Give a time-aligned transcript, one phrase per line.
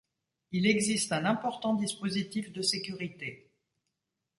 [0.51, 3.51] Il existe un important dispositif de sécurité.